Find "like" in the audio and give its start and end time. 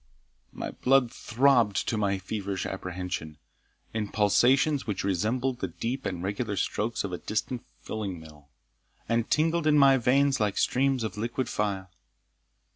10.39-10.57